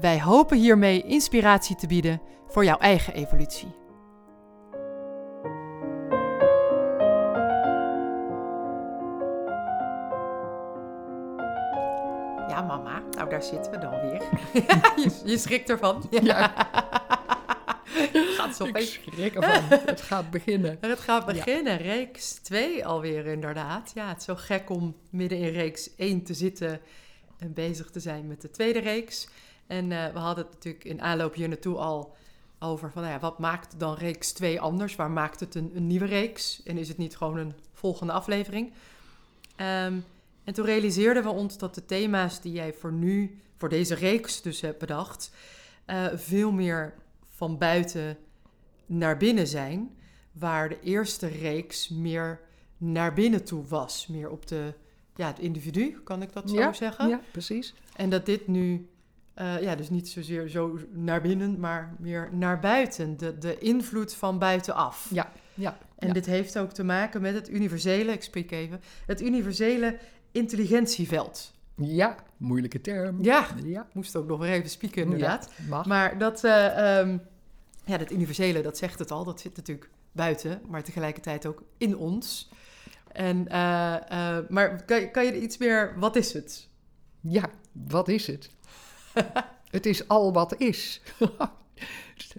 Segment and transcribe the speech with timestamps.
[0.00, 3.68] Wij hopen hiermee inspiratie te bieden voor jouw eigen evolutie.
[12.48, 13.02] Ja, mama.
[13.10, 14.22] Nou, daar zitten we dan weer.
[14.96, 16.06] je, je schrikt ervan.
[16.10, 16.52] Ja.
[18.12, 19.78] gaat zo Ik schrik ervan.
[19.86, 20.78] Het gaat beginnen.
[20.80, 21.76] Het gaat beginnen.
[21.76, 23.92] Reeks 2 alweer inderdaad.
[23.94, 26.80] Ja, het is zo gek om midden in reeks 1 te zitten
[27.38, 29.28] en bezig te zijn met de tweede reeks.
[29.68, 32.16] En eh, we hadden het natuurlijk in aanloop hier naartoe al
[32.58, 34.96] over van, nou ja, wat maakt dan reeks 2 anders?
[34.96, 36.62] Waar maakt het een, een nieuwe reeks?
[36.62, 38.72] En is het niet gewoon een volgende aflevering?
[39.56, 39.98] Ehm,
[40.44, 44.42] en toen realiseerden we ons dat de thema's die jij voor nu, voor deze reeks
[44.42, 45.30] dus hebt bedacht,
[45.84, 46.94] eh, veel meer
[47.28, 48.18] van buiten
[48.86, 49.96] naar binnen zijn.
[50.32, 52.40] Waar de eerste reeks meer
[52.76, 54.06] naar binnen toe was.
[54.06, 54.74] Meer op de,
[55.16, 57.08] ja, het individu, kan ik dat zo Ja, zeggen?
[57.08, 57.74] Ja, precies.
[57.96, 58.88] En dat dit nu,
[59.38, 63.16] eh, ja, dus niet zozeer zo naar binnen, maar meer naar buiten.
[63.16, 65.08] De, de invloed van buitenaf.
[65.12, 65.78] Ja, ja.
[65.98, 66.12] En ja.
[66.12, 69.98] dit heeft ook te maken met het universele, ik spreek even, het universele
[70.58, 71.52] intelligentieveld.
[71.76, 73.22] Ja, moeilijke term.
[73.22, 75.52] Ja, Ja, moest ook nog weer even spieken inderdaad.
[75.68, 75.82] Ja.
[75.86, 77.18] Maar dat, eh, ehm,
[77.84, 81.96] ja, dat universele, dat zegt het al, dat zit natuurlijk buiten, maar tegelijkertijd ook in
[81.96, 82.50] ons.
[83.12, 86.68] En, eh, maar kan, je- kan je er iets meer, wat is het?
[87.20, 88.50] Ja, wat is het?
[89.70, 91.00] het is al wat is.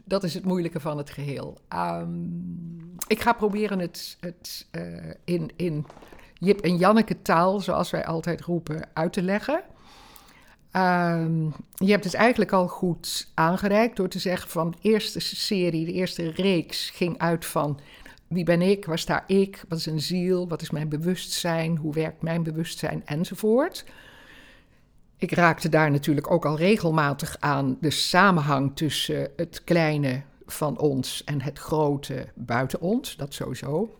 [0.06, 1.58] Dat is het moeilijke van het geheel.
[1.68, 5.86] Ehm, ik ga proberen het, het eh, in, in
[6.34, 9.64] Jip en Janneke taal, zoals wij altijd roepen, uit te leggen.
[10.72, 11.44] Ehm,
[11.76, 15.94] je hebt het eigenlijk al goed aangereikt door te zeggen van de eerste serie, de
[15.94, 17.80] eerste reeks ging uit van
[18.28, 21.94] wie ben ik, waar sta ik, wat is een ziel, wat is mijn bewustzijn, hoe
[21.94, 23.86] werkt mijn bewustzijn enzovoort.
[25.20, 31.24] Ik raakte daar natuurlijk ook al regelmatig aan de samenhang tussen het kleine van ons
[31.24, 33.98] en het grote buiten ons, dat sowieso.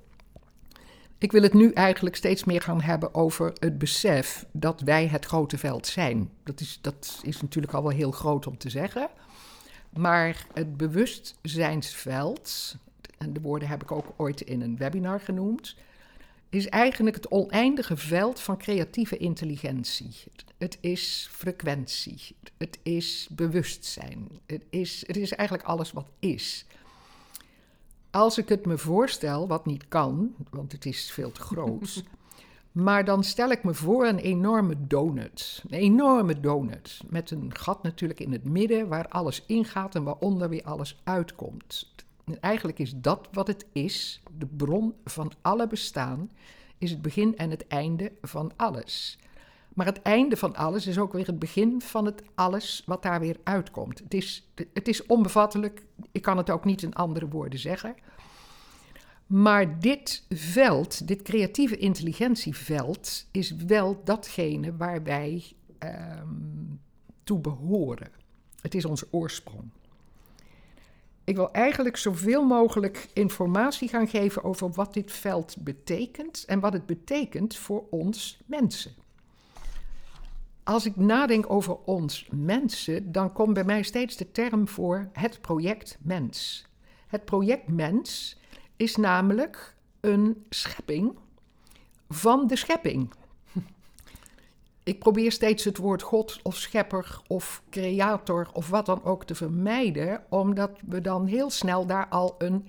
[1.18, 5.26] Ik wil het nu eigenlijk steeds meer gaan hebben over het besef dat wij het
[5.26, 6.30] grote veld zijn.
[6.44, 9.10] Dat is, dat is natuurlijk al wel heel groot om te zeggen.
[9.90, 12.76] Maar het bewustzijnsveld,
[13.18, 15.76] en de woorden heb ik ook ooit in een webinar genoemd,
[16.50, 20.16] is eigenlijk het oneindige veld van creatieve intelligentie.
[20.58, 26.66] Het is frequentie, het is bewustzijn, het is, het is eigenlijk alles wat is.
[28.12, 32.04] Als ik het me voorstel, wat niet kan, want het is veel te groot,
[32.72, 35.64] maar dan stel ik me voor een enorme donut.
[35.68, 40.50] Een enorme donut, met een gat natuurlijk in het midden waar alles ingaat en waaronder
[40.50, 41.94] weer alles uitkomt.
[42.30, 46.32] En eigenlijk is dat wat het is, de bron van alle bestaan,
[46.78, 49.18] is het begin en het einde van alles.
[49.74, 53.20] Maar het einde van alles is ook weer het begin van het alles wat daar
[53.20, 54.00] weer uitkomt.
[54.00, 57.96] Het is, het is onbevattelijk, ik kan het ook niet in andere woorden zeggen.
[59.28, 65.44] Maar dit veld, dit creatieve intelligentieveld, is wel datgene waar wij
[65.78, 66.28] ehm,
[67.24, 68.12] toe behoren.
[68.62, 69.72] Het is onze oorsprong.
[71.30, 76.74] Ik wil eigenlijk zoveel mogelijk informatie gaan geven over wat dit veld betekent en wat
[76.74, 78.92] het betekent voor ons mensen.
[80.64, 85.42] Als ik nadenk over ons mensen, dan komt bij mij steeds de term voor het
[85.42, 86.66] project mens.
[87.08, 88.40] Het project mens
[88.76, 91.18] is namelijk een schepping
[92.08, 93.14] van de schepping.
[94.90, 99.36] Ik probeer steeds het woord God of schepper of creator of wat dan ook te
[99.36, 102.68] vermijden, omdat we dan heel snel daar al een,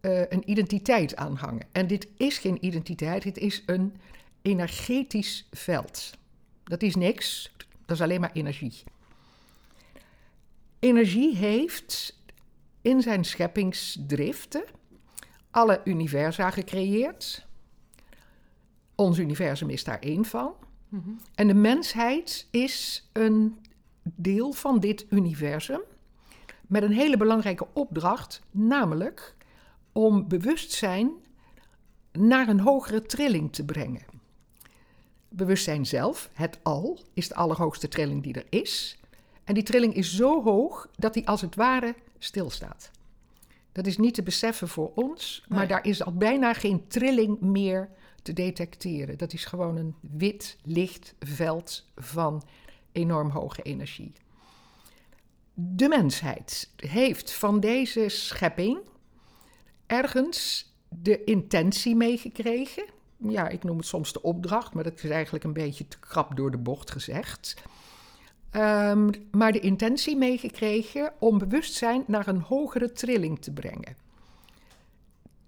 [0.00, 1.66] eh, een identiteit aan hangen.
[1.72, 3.96] En dit is geen identiteit, dit is een
[4.42, 6.10] energetisch veld.
[6.64, 7.52] Dat is niks,
[7.86, 8.82] dat is alleen maar energie.
[10.78, 12.18] Energie heeft
[12.82, 14.64] in zijn scheppingsdriften
[15.50, 17.46] alle universa gecreëerd.
[18.94, 20.54] Ons universum is daar één van.
[21.34, 23.58] En de mensheid is een
[24.02, 25.80] deel van dit universum
[26.66, 29.34] met een hele belangrijke opdracht, namelijk
[29.92, 31.10] om bewustzijn
[32.12, 34.02] naar een hogere trilling te brengen.
[35.28, 38.98] Bewustzijn zelf, het al, is de allerhoogste trilling die er is.
[39.44, 42.90] En die trilling is zo hoog dat die als het ware stilstaat.
[43.72, 45.66] Dat is niet te beseffen voor ons, maar Nee.
[45.68, 47.88] daar is al bijna geen trilling meer
[48.22, 49.18] te detecteren.
[49.18, 52.42] Dat is gewoon een wit lichtveld van
[52.92, 54.12] enorm hoge energie.
[55.54, 58.78] De mensheid heeft van deze schepping
[59.86, 62.84] ergens de intentie meegekregen.
[63.16, 66.36] Ja, ik noem het soms de opdracht, maar dat is eigenlijk een beetje te krap
[66.36, 67.54] door de bocht gezegd.
[68.50, 73.96] Ehm, maar de intentie meegekregen om bewustzijn naar een hogere trilling te brengen.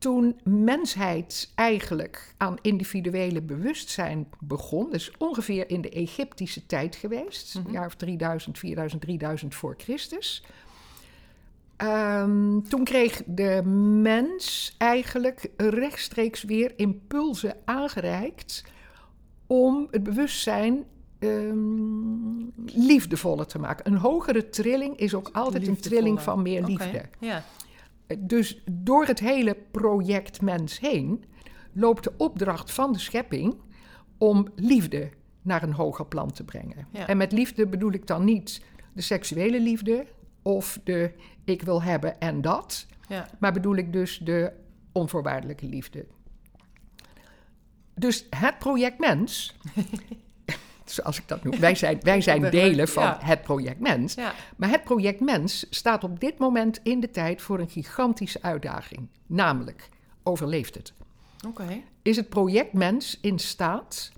[0.03, 7.67] Toen mensheid eigenlijk aan individuele bewustzijn begon, dus ongeveer in de Egyptische tijd geweest, Mhm.
[7.67, 10.45] een jaar of 3000, 4000, 3000 voor Christus.
[11.77, 13.63] Ehm, toen kreeg de
[14.03, 18.65] mens eigenlijk rechtstreeks weer impulsen aangereikt
[19.47, 20.85] om het bewustzijn
[21.19, 23.87] ehm, liefdevoller te maken.
[23.93, 27.03] Een hogere trilling is ook altijd een trilling van meer liefde.
[27.19, 27.45] Ja.
[28.19, 31.25] Dus door het hele project mens heen
[31.73, 33.55] loopt de opdracht van de schepping
[34.19, 35.11] om liefde
[35.43, 36.87] naar een hoger plan te brengen.
[36.91, 37.07] Ja.
[37.07, 38.63] En met liefde bedoel ik dan niet
[38.93, 40.07] de seksuele liefde
[40.43, 41.13] of de
[41.45, 43.29] ik wil hebben en dat, ja.
[43.39, 44.53] maar bedoel ik dus de
[44.93, 46.07] onvoorwaardelijke liefde.
[47.95, 49.57] Dus het project mens,
[50.95, 53.19] zoals ik dat noem, wij zijn, wij zijn delen van Ja.
[53.23, 54.15] het project mens.
[54.15, 54.33] ja.
[54.57, 59.09] Maar het project Mens staat op dit moment in de tijd voor een gigantische uitdaging.
[59.27, 59.89] Namelijk,
[60.23, 60.93] overleeft het?
[61.47, 61.83] Oké.
[62.03, 64.13] Is het project Mens in staat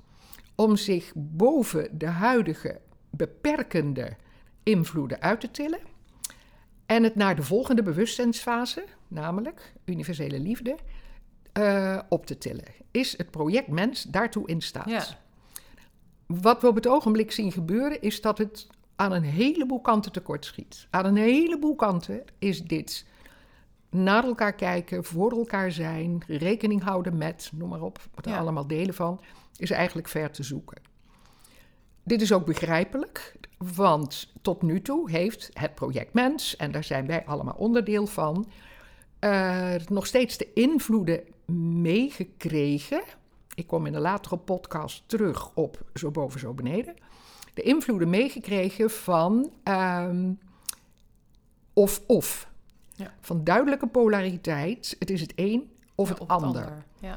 [0.55, 2.81] om zich boven de huidige
[3.11, 4.17] beperkende
[4.63, 5.79] invloeden uit te tillen
[6.87, 10.77] en het naar de volgende bewustzijnsfase, namelijk universele liefde,
[11.53, 12.65] eh, op te tillen?
[12.91, 14.89] Is het project Mens daartoe in staat?
[14.89, 15.05] Ja.
[16.41, 18.67] Wat we op het ogenblik zien gebeuren, is dat het
[18.97, 20.87] aan een heleboel kanten tekort schiet.
[20.91, 23.07] Aan een heleboel kanten is dit
[23.91, 28.39] naar elkaar kijken, voor elkaar zijn, rekening houden met, noem maar op, wat er Ja.
[28.39, 29.21] allemaal delen van,
[29.57, 30.83] is eigenlijk ver te zoeken.
[32.03, 33.37] Dit is ook begrijpelijk,
[33.77, 38.47] want tot nu toe heeft het project Mens, en daar zijn wij allemaal onderdeel van,
[39.89, 41.21] nog steeds de invloeden
[41.83, 43.03] meegekregen.
[43.55, 46.95] Ik kom in een latere podcast terug op Zo boven, zo beneden.
[47.55, 50.33] De invloeden meegekregen van ehm,
[51.73, 52.49] of-of.
[52.97, 53.15] Ja.
[53.21, 56.85] Van duidelijke polariteit, het is het een of het Of ander.
[57.01, 57.17] Ja.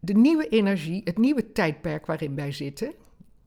[0.00, 2.92] De nieuwe energie, het nieuwe tijdperk waarin wij zitten,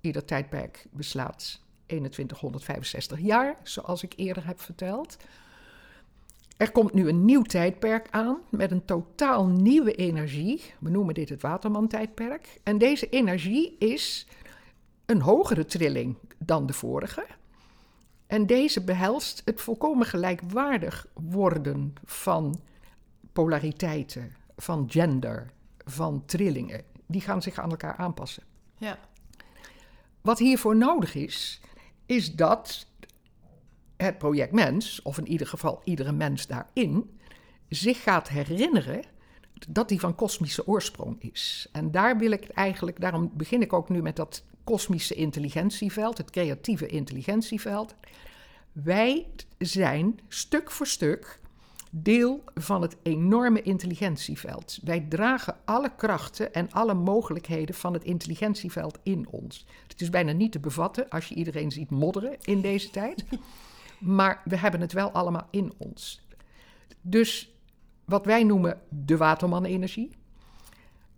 [0.01, 5.17] ieder tijdperk beslaat 2165 jaar, zoals ik eerder heb verteld.
[6.57, 10.61] Er komt nu een nieuw tijdperk aan met een totaal nieuwe energie.
[10.79, 12.59] We noemen dit het Waterman-tijdperk.
[12.63, 14.27] En deze energie is
[15.05, 17.25] een hogere trilling dan de vorige.
[18.27, 22.61] En deze behelst het volkomen gelijkwaardig worden van
[23.33, 25.51] polariteiten, van gender,
[25.85, 26.83] van trillingen.
[27.05, 28.43] Die gaan zich aan elkaar aanpassen.
[28.77, 28.99] Ja.
[30.21, 31.61] Wat hiervoor nodig is,
[32.05, 32.87] is dat
[34.03, 37.09] het project mens, of in ieder geval iedere mens daarin,
[37.69, 39.01] zich gaat herinneren
[39.69, 41.67] dat die van kosmische oorsprong is.
[41.71, 46.31] En daar wil ik eigenlijk, daarom begin ik ook nu met dat kosmische intelligentieveld, het
[46.31, 47.95] creatieve intelligentieveld.
[48.71, 51.39] Wij zijn stuk voor stuk
[51.95, 54.79] deel van het enorme intelligentieveld.
[54.83, 59.65] Wij dragen alle krachten en alle mogelijkheden van het intelligentieveld in ons.
[59.87, 63.25] Het is bijna niet te bevatten als je iedereen ziet modderen in deze tijd.
[64.03, 66.27] Maar we hebben het wel allemaal in ons.
[67.01, 67.55] Dus
[68.05, 70.11] wat wij noemen de Waterman-energie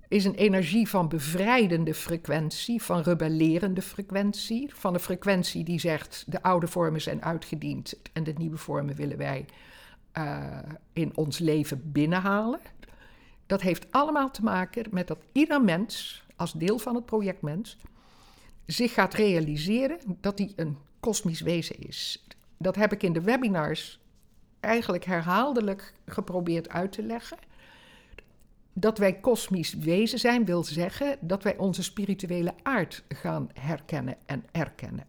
[0.08, 6.44] is een energie van bevrijdende frequentie, van rebellerende frequentie, van een frequentie die zegt de
[6.44, 9.46] oude vormen zijn uitgediend en de nieuwe vormen willen wij
[10.18, 10.60] uh,
[10.94, 12.60] in ons leven binnenhalen.
[13.46, 17.78] Dat heeft allemaal te maken met dat ieder mens, als deel van het project mens,
[18.66, 22.26] zich gaat realiseren dat hij een kosmisch wezen is.
[22.58, 24.00] Dat heb ik in de webinars
[24.60, 27.38] eigenlijk herhaaldelijk geprobeerd uit te leggen.
[28.74, 34.44] Dat wij kosmisch wezen zijn wil zeggen dat wij onze spirituele aard gaan herkennen en
[34.52, 35.06] erkennen.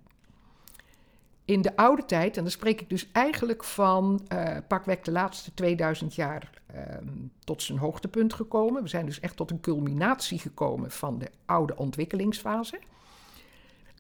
[1.45, 5.55] In de oude tijd, en dan spreek ik dus eigenlijk van uh, pakweg de laatste
[5.55, 8.83] 2000 jaar um, tot zijn hoogtepunt gekomen.
[8.83, 12.79] We zijn dus echt tot een culminatie gekomen van de oude ontwikkelingsfase.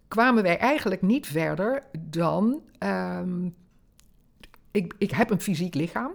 [0.08, 2.62] Kwamen wij eigenlijk niet verder dan.
[2.78, 3.54] Um,
[4.70, 6.12] ik, ik heb een fysiek lichaam.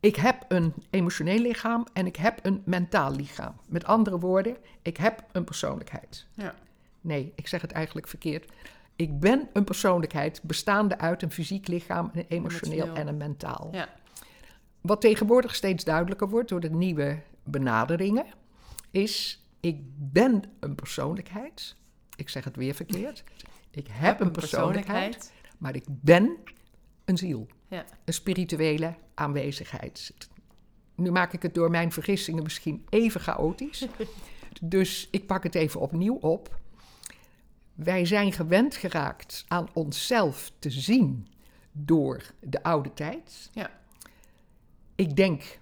[0.00, 3.54] Ik heb een emotioneel lichaam en ik heb een mentaal lichaam.
[3.68, 6.26] Met andere woorden, ik heb een persoonlijkheid.
[6.34, 6.54] Ja.
[7.00, 8.52] Nee, ik zeg het eigenlijk verkeerd.
[8.96, 13.02] Ik ben een persoonlijkheid bestaande uit een fysiek lichaam, een emotioneel Emotioneel.
[13.02, 13.68] en een mentaal.
[13.72, 13.88] Ja.
[14.80, 18.26] Wat tegenwoordig steeds duidelijker wordt door de nieuwe benaderingen,
[18.90, 21.76] is: ik ben een persoonlijkheid.
[22.16, 23.24] Ik zeg het weer verkeerd.
[23.70, 26.36] Ik heb een persoonlijkheid, maar ik ben
[27.04, 27.46] een ziel.
[27.68, 27.84] Ja.
[28.04, 30.14] Een spirituele aanwezigheid.
[30.94, 33.86] Nu maak ik het door mijn vergissingen misschien even chaotisch.
[34.62, 36.60] dus ik pak het even opnieuw op.
[37.74, 41.26] Wij zijn gewend geraakt aan onszelf te zien
[41.72, 43.50] door de oude tijd.
[43.52, 43.80] Ja.
[44.94, 45.58] Ik denk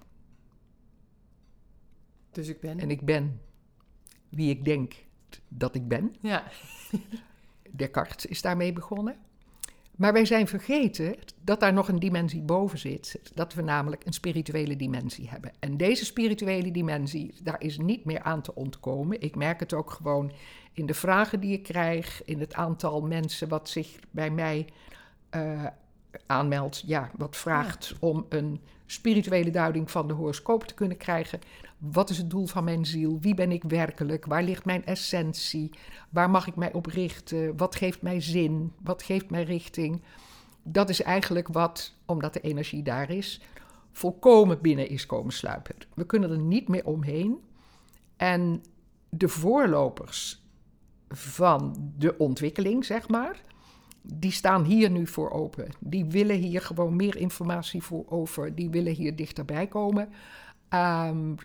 [2.31, 2.79] Dus ik ben.
[2.79, 3.41] en ik ben
[4.29, 4.95] wie ik denk
[5.51, 6.15] dat ik ben.
[6.21, 6.45] Ja.
[7.71, 9.17] Descartes is daarmee begonnen.
[9.97, 13.21] Maar wij zijn vergeten dat daar nog een dimensie boven zit.
[13.35, 15.53] Dat we namelijk een spirituele dimensie hebben.
[15.59, 19.21] En deze spirituele dimensie, daar is niet meer aan te ontkomen.
[19.21, 20.33] Ik merk het ook gewoon
[20.73, 24.67] in de vragen die ik krijg, in het aantal mensen wat zich bij mij
[25.31, 25.67] eh,
[26.27, 26.83] aanmeldt.
[26.87, 31.41] Ja, wat vraagt om een spirituele duiding van de horoscoop te kunnen krijgen.
[31.79, 33.19] Wat is het doel van mijn ziel?
[33.21, 34.27] Wie ben ik werkelijk?
[34.27, 35.71] Waar ligt mijn essentie?
[36.11, 37.57] Waar mag ik mij op richten?
[37.57, 38.73] Wat geeft mij zin?
[38.83, 40.03] Wat geeft mij richting?
[40.63, 43.41] Dat is eigenlijk wat, omdat de energie daar is,
[43.93, 45.75] volkomen binnen is komen sluipen.
[45.95, 47.39] We kunnen er niet meer omheen.
[48.17, 48.63] En
[49.09, 50.43] de voorlopers
[51.09, 53.43] van de ontwikkeling, zeg maar,
[54.03, 55.69] die staan hier nu voor open.
[55.79, 58.55] Die willen hier gewoon meer informatie voor over.
[58.55, 60.09] Die willen hier dichterbij komen.
[60.75, 61.37] Um,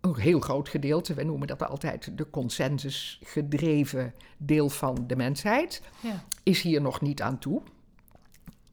[0.00, 6.24] een heel groot gedeelte, we noemen dat altijd de consensusgedreven deel van de mensheid, Ja.
[6.42, 7.62] is hier nog niet aan toe.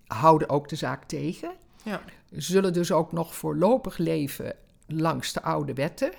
[0.07, 1.51] Houden ook de zaak tegen.
[1.83, 2.01] Ja.
[2.31, 4.55] Zullen dus ook nog voorlopig leven
[4.87, 6.11] langs de oude wetten.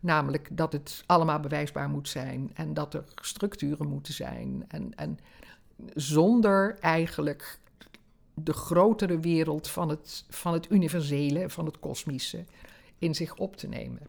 [0.00, 4.64] Namelijk dat het allemaal bewijsbaar moet zijn en dat er structuren moeten zijn.
[4.68, 5.18] En, en
[5.94, 7.58] zonder eigenlijk
[8.34, 12.44] de grotere wereld van het, van het universele, van het kosmische,
[12.98, 14.00] in zich op te nemen.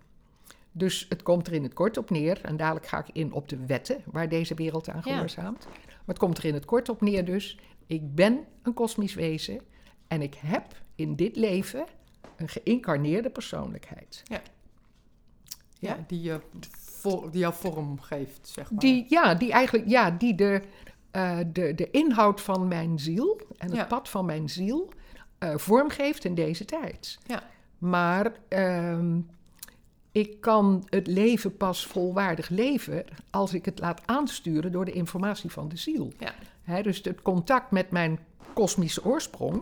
[0.72, 3.50] Dus het komt er in het kort op neer, en dadelijk ga ik in op
[3.50, 5.14] de wetten waar deze wereld aan Ja.
[5.14, 5.68] gehoorzaamt.
[5.86, 9.62] Maar het komt er in het kort op neer dus, ik ben een kosmisch wezen
[10.08, 11.86] en ik heb in dit leven
[12.36, 14.24] een geïncarneerde persoonlijkheid.
[14.24, 14.42] Ja.
[15.80, 16.04] Ja.
[16.08, 16.40] Die, je
[17.32, 18.80] die jou vorm geeft, zeg maar.
[18.80, 20.62] Die, ja, die eigenlijk, ja, die de,
[21.12, 23.86] eh, de, de inhoud van mijn ziel en het Ja.
[23.86, 24.90] pad van mijn ziel
[25.38, 27.18] eh, vormgeeft in deze tijd.
[27.26, 27.44] Ja.
[27.78, 29.20] Maar ehm,
[30.12, 35.50] ik kan het leven pas volwaardig leven als ik het laat aansturen door de informatie
[35.52, 36.14] van de ziel.
[36.20, 36.82] Ja.
[36.82, 38.20] Dus het contact met mijn
[38.54, 39.62] kosmische oorsprong.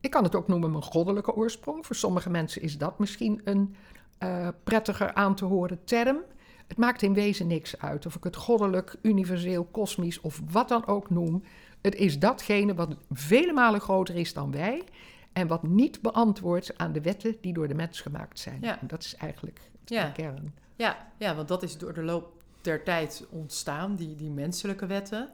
[0.00, 1.86] Ik kan het ook noemen mijn goddelijke oorsprong.
[1.86, 3.74] Voor sommige mensen is dat misschien een
[4.18, 6.18] eh, prettiger aan te horen term.
[6.72, 10.86] Het maakt in wezen niks uit of ik het goddelijk, universeel, kosmisch of wat dan
[10.86, 11.42] ook noem.
[11.80, 14.82] Het is datgene wat vele malen groter is dan wij
[15.32, 18.58] en wat niet beantwoordt aan de wetten die door de mens gemaakt zijn.
[18.60, 18.80] Ja.
[18.80, 20.06] En dat is eigenlijk Ja.
[20.06, 20.54] de kern.
[20.76, 25.28] Ja, ja, want dat is door de loop der tijd ontstaan, die, die menselijke wetten.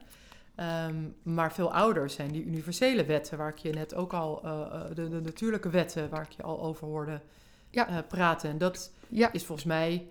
[0.55, 4.81] Ehm, maar veel ouder zijn die universele wetten, waar ik je net ook al, eh,
[4.93, 7.21] de, de natuurlijke wetten, waar ik je al over hoorde
[7.69, 7.87] Ja.
[7.87, 8.49] eh, praten.
[8.49, 9.31] En dat Ja.
[9.33, 10.07] is volgens mij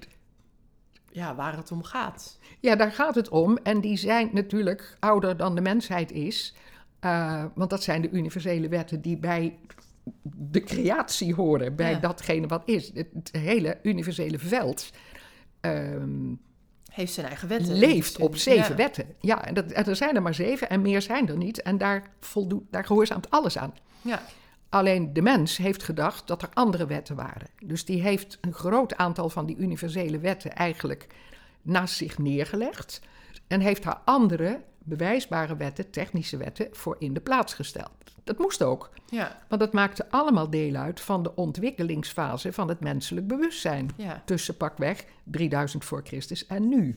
[1.10, 2.38] ja, waar het om gaat.
[2.60, 3.56] Ja, daar gaat het om.
[3.62, 6.54] En die zijn natuurlijk ouder dan de mensheid is.
[7.00, 9.58] Eh, want dat zijn de universele wetten die bij
[10.22, 11.98] de creatie horen, bij Ja.
[11.98, 12.90] datgene wat is.
[12.94, 14.90] Het, het hele universele veld
[15.60, 16.34] ehm,
[16.90, 17.74] Heeft zijn eigen wetten.
[17.78, 18.76] leeft op zeven Ja.
[18.76, 19.06] wetten.
[19.20, 21.62] Ja, en, dat, en er zijn er maar zeven en meer zijn er niet.
[21.62, 23.74] En daar, voldoet, daar gehoorzaamt alles aan.
[24.02, 24.22] Ja,
[24.68, 27.48] Alleen de mens heeft gedacht dat er andere wetten waren.
[27.64, 31.06] Dus die heeft een groot aantal van die universele wetten eigenlijk
[31.62, 33.00] naast zich neergelegd.
[33.46, 37.90] En heeft haar andere bewijsbare wetten, technische wetten, voor in de plaats gesteld.
[38.24, 42.80] Dat moest ook, ja, want dat maakte allemaal deel uit van de ontwikkelingsfase van het
[42.80, 43.90] menselijk bewustzijn.
[43.96, 44.22] ja.
[44.24, 46.96] Tussen pakweg 3000 voor Christus en nu.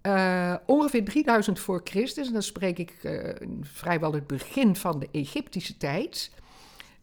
[0.00, 5.08] Eh, ongeveer 3000 voor Christus, en dan spreek ik eh, vrijwel het begin van de
[5.12, 6.30] Egyptische tijd,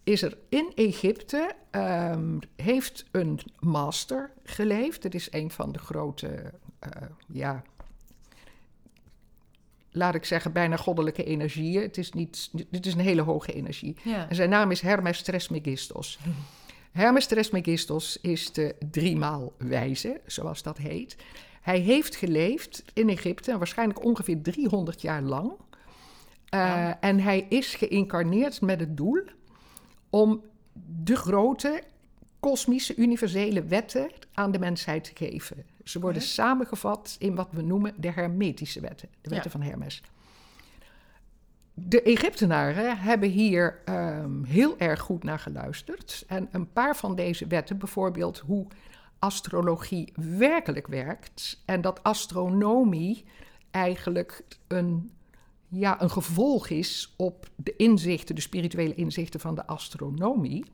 [0.09, 5.03] is er in Egypte, ehm, heeft een master geleefd.
[5.03, 7.63] Het is een van de grote, eh, ja,
[9.91, 11.81] laat ik zeggen, bijna goddelijke energieën.
[11.81, 13.95] Het is, niet, het is een hele hoge energie.
[14.03, 14.29] ja.
[14.29, 16.19] En zijn naam is Hermes Trismegistos.
[16.91, 21.15] Hermes Trismegistos is de driemaal wijze, zoals dat heet.
[21.61, 25.51] Hij heeft geleefd in Egypte, waarschijnlijk ongeveer 300 jaar lang.
[25.51, 25.55] Uh,
[26.49, 26.97] Wauw.
[26.99, 29.21] En hij is geïncarneerd met het doel
[30.09, 30.43] om
[31.03, 31.83] de grote
[32.39, 35.65] kosmische universele wetten aan de mensheid te geven.
[35.83, 39.57] Ze worden samengevat in wat we noemen de hermetische wetten, de wetten Ja.
[39.57, 40.01] van Hermes.
[41.73, 46.23] de Egyptenaren hebben hier ehm, heel erg goed naar geluisterd.
[46.27, 48.67] En een paar van deze wetten, bijvoorbeeld hoe
[49.19, 51.61] astrologie werkelijk werkt.
[51.65, 53.25] En dat astronomie
[53.71, 55.11] eigenlijk een,
[55.69, 60.65] ja, een gevolg is op de inzichten, de spirituele inzichten van de astronomie.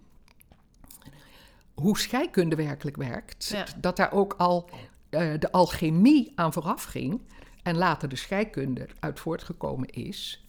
[1.74, 3.46] Hoe scheikunde werkelijk werkt.
[3.46, 3.66] Ja.
[3.78, 4.70] Dat daar ook al
[5.10, 7.22] eh, de alchemie aan vooraf ging.
[7.64, 10.46] En later de scheikunde uit voortgekomen is.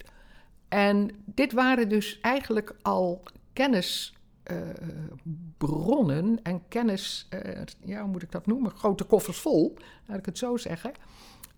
[0.68, 3.22] En dit waren dus eigenlijk al
[3.52, 8.70] kennisbronnen en kennis, eh, ja, hoe moet ik dat noemen?
[8.70, 9.76] Grote koffers vol,
[10.06, 10.92] laat ik het zo zeggen.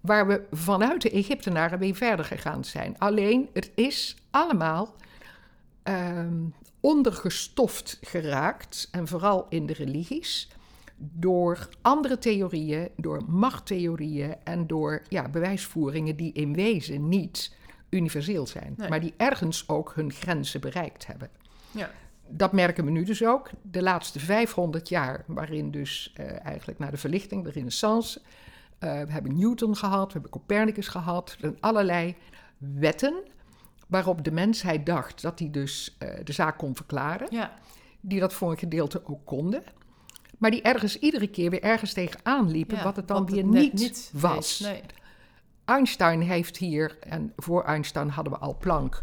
[0.00, 2.99] Waar we vanuit de Egyptenaren weer verder gegaan zijn.
[2.99, 4.95] Alleen het is allemaal
[5.83, 6.45] ehm,
[6.81, 10.49] ondergestoft geraakt, en vooral in de religies,
[10.97, 17.57] door andere theorieën, door machttheorieën en door ja, bewijsvoeringen die in wezen niet
[17.90, 18.88] universeel zijn, Nee.
[18.88, 21.31] maar die ergens ook hun grenzen bereikt hebben.
[21.71, 21.90] Ja.
[22.28, 23.50] Dat merken we nu dus ook.
[23.62, 28.21] De laatste 500 jaar, waarin dus eh, eigenlijk na de verlichting, de renaissance,
[28.78, 32.16] eh, we hebben Newton gehad, we hebben Copernicus gehad, en allerlei
[32.58, 33.14] wetten
[33.88, 37.52] waarop de mensheid dacht dat hij dus eh, de zaak kon verklaren, Ja.
[38.00, 39.62] die dat voor een gedeelte ook konden.
[40.38, 44.11] Maar die ergens iedere keer weer ergens tegenaan liepen, Ja, wat het dan weer niet,
[44.14, 44.61] was.
[44.61, 44.82] Nee.
[45.64, 49.02] Einstein heeft hier, en voor Einstein hadden we al Planck,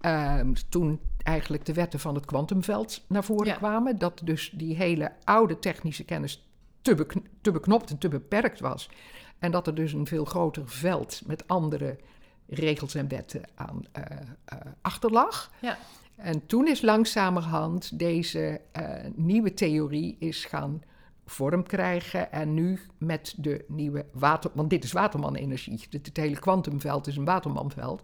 [0.00, 3.54] ehm, toen eigenlijk de wetten van het kwantumveld naar voren Ja.
[3.54, 6.47] kwamen, dat dus die hele oude technische kennis
[6.82, 8.90] te, bekn- te beknopt en te beperkt was.
[9.38, 11.98] En dat er dus een veel groter veld met andere
[12.46, 14.02] regels en wetten aan eh
[14.44, 15.50] eh, achter lag.
[15.60, 15.78] Ja.
[16.16, 20.82] En toen is langzamerhand deze eh, nieuwe theorie is gaan
[21.26, 22.32] vorm krijgen.
[22.32, 24.50] En nu met de nieuwe water...
[24.54, 25.86] Want dit is watermanenergie.
[25.90, 28.02] Het, het hele kwantumveld is een watermanveld.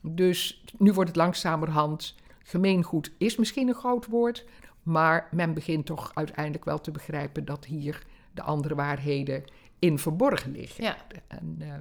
[0.00, 2.14] Dus nu wordt het langzamerhand...
[2.42, 4.44] Gemeengoed is misschien een groot woord...
[4.88, 7.44] maar men begint toch uiteindelijk wel te begrijpen...
[7.44, 9.44] dat hier de andere waarheden
[9.78, 10.84] in verborgen liggen.
[10.84, 10.96] Ja.
[11.26, 11.72] En, eh,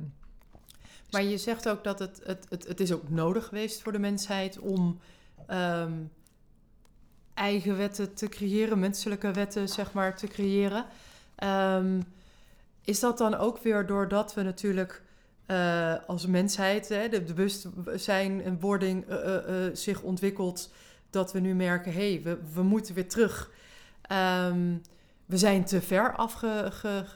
[1.12, 4.00] Maar je zegt ook dat het, het, het, het is ook nodig geweest voor de
[4.00, 5.00] mensheid om
[5.48, 5.94] ehm,
[7.34, 10.86] eigen wetten te creëren, menselijke wetten zeg maar te creëren.
[11.36, 12.02] Ehm,
[12.82, 15.06] is dat dan ook weer doordat we natuurlijk
[15.46, 20.72] eh, als mensheid, hè, de, bewustzijn en wording eh, zich ontwikkelt,
[21.10, 23.52] dat we nu merken, hé, hey, we, we moeten weer terug.
[24.02, 24.76] Ehm,
[25.26, 27.14] we zijn te ver afgeraakt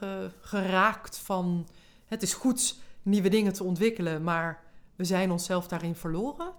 [1.18, 1.68] van
[2.06, 4.60] het is goed nieuwe dingen te ontwikkelen, maar
[4.96, 6.52] we zijn onszelf daarin verloren.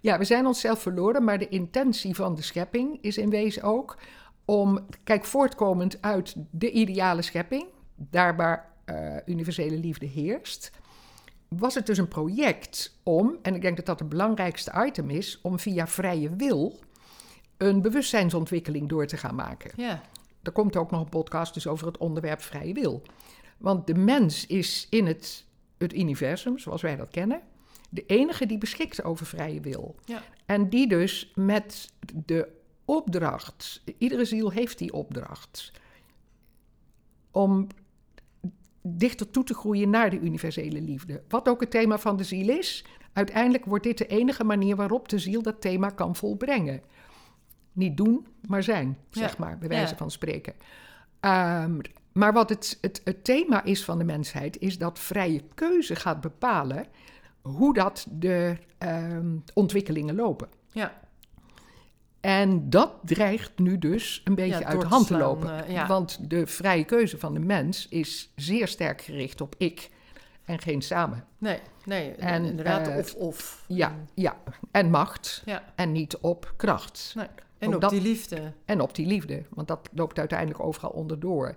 [0.00, 3.98] Ja, we zijn onszelf verloren, maar de intentie van de schepping is in wezen ook
[4.44, 10.70] om, kijk, voortkomend uit de ideale schepping, daar waar eh, universele liefde heerst,
[11.58, 15.38] was het dus een project om, en ik denk dat dat het belangrijkste item is,
[15.42, 16.78] om via vrije wil
[17.56, 19.70] een bewustzijnsontwikkeling door te gaan maken.
[19.76, 20.02] Ja,
[20.42, 23.02] Er komt ook nog een podcast dus over het onderwerp vrije wil.
[23.58, 25.44] Want de mens is in het,
[25.78, 27.40] het universum, zoals wij dat kennen,
[27.90, 29.96] de enige die beschikt over vrije wil.
[30.04, 30.22] Ja.
[30.46, 32.48] En die dus met de
[32.84, 35.72] opdracht, iedere ziel heeft die opdracht,
[37.30, 37.66] om
[38.82, 41.22] dichter toe te groeien naar de universele liefde.
[41.28, 45.08] Wat ook het thema van de ziel is, uiteindelijk wordt dit de enige manier waarop
[45.08, 46.80] de ziel dat thema kan volbrengen.
[47.72, 49.96] Niet doen, maar zijn, zeg maar, bij wijze Ja.
[49.96, 50.54] van spreken.
[51.20, 51.78] Ehm,
[52.12, 56.20] maar wat het, het, het thema is van de mensheid, is dat vrije keuze gaat
[56.20, 56.86] bepalen
[57.42, 60.48] hoe dat de ehm, ontwikkelingen lopen.
[60.72, 61.00] ja,
[62.20, 65.64] En dat dreigt nu dus een beetje Ja, uit de hand te lopen.
[65.66, 65.86] eh, ja.
[65.86, 69.90] Want de vrije keuze van de mens is zeer sterk gericht op ik
[70.44, 71.24] en geen samen.
[71.38, 73.64] nee, nee, En, inderdaad, eh, of, of.
[73.66, 74.36] Ja, ja.
[74.70, 77.12] En macht Ja, en niet op kracht.
[77.16, 77.26] nee.
[77.58, 78.52] En Ook op dat- die liefde.
[78.64, 81.54] En op die liefde, want dat loopt uiteindelijk overal onderdoor.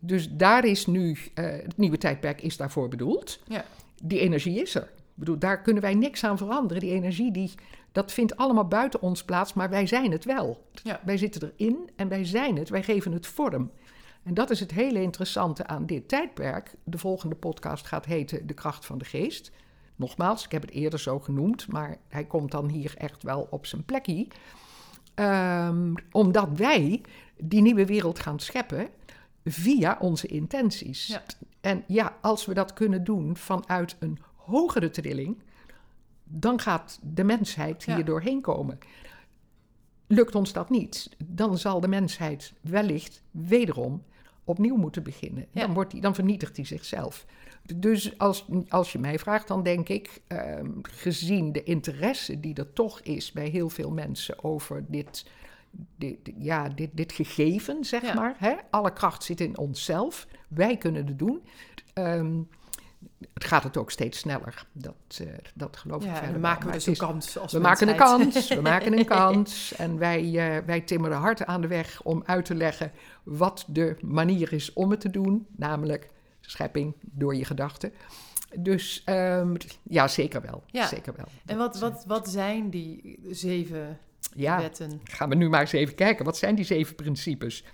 [0.00, 3.38] Dus daar is nu, eh, het nieuwe tijdperk is daarvoor bedoeld.
[3.46, 3.64] Ja.
[4.02, 4.82] Die energie is er.
[4.82, 6.82] Ik bedoel, daar kunnen wij niks aan veranderen.
[6.82, 7.52] Die energie, die,
[7.98, 10.68] dat vindt allemaal buiten ons plaats, maar wij zijn het wel.
[10.82, 11.00] Ja.
[11.04, 13.70] Wij zitten erin en wij zijn het, wij geven het vorm.
[14.22, 16.74] En dat is het hele interessante aan dit tijdperk.
[16.84, 19.50] De volgende podcast gaat heten De kracht van de geest.
[19.96, 23.66] Nogmaals, ik heb het eerder zo genoemd, maar hij komt dan hier echt wel op
[23.66, 24.26] zijn plekje.
[25.14, 27.00] Ehm, omdat wij
[27.36, 28.88] die nieuwe wereld gaan scheppen
[29.44, 31.06] via onze intenties.
[31.06, 31.22] Ja.
[31.60, 35.36] En ja, als we dat kunnen doen vanuit een hogere trilling,
[36.28, 38.02] dan gaat de mensheid hier Ja.
[38.02, 38.78] doorheen komen.
[40.06, 44.02] Lukt ons dat niet, dan zal de mensheid wellicht wederom
[44.44, 45.46] opnieuw moeten beginnen.
[45.50, 45.60] Ja.
[45.60, 47.26] Dan, wordt hij, dan vernietigt hij zichzelf.
[47.76, 52.72] Dus als, als je mij vraagt, dan denk ik, ehm, gezien de interesse die er
[52.72, 55.26] toch is bij heel veel mensen over dit,
[55.96, 58.14] dit, ja, dit, dit gegeven, zeg Ja.
[58.14, 58.34] maar.
[58.38, 58.54] Hè?
[58.70, 60.26] Alle kracht zit in onszelf.
[60.48, 61.42] Wij kunnen het doen.
[61.94, 62.40] Ehm,
[63.34, 64.66] het gaat het ook steeds sneller.
[64.72, 67.58] Dat, eh, dat geloof ik Ja, verder maken we Maar dus een kans als we
[67.58, 69.74] maken een kans, we maken een kans.
[69.74, 73.96] En wij, eh, wij timmeren hard aan de weg om uit te leggen wat de
[74.00, 75.46] manier is om het te doen.
[75.56, 77.92] Namelijk schepping door je gedachten.
[78.56, 80.62] Dus ehm, ja, zeker wel.
[80.66, 80.86] Ja.
[80.86, 81.26] Zeker wel.
[81.46, 83.98] En wat, wat, wat zijn die zeven
[84.34, 85.00] Ja, wetten?
[85.04, 86.24] gaan we nu maar eens even kijken.
[86.24, 87.64] Wat zijn die zeven principes?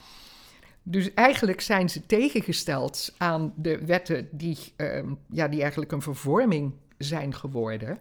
[0.86, 6.72] Dus eigenlijk zijn ze tegengesteld aan de wetten die, ehm, ja, die eigenlijk een vervorming
[6.98, 7.98] zijn geworden.